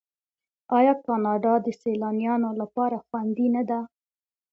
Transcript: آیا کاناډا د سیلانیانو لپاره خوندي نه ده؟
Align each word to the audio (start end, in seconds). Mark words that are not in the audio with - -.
آیا 0.77 0.93
کاناډا 1.05 1.53
د 1.65 1.67
سیلانیانو 1.81 2.49
لپاره 2.61 2.97
خوندي 3.05 3.47
نه 3.55 3.63
ده؟ 3.69 3.79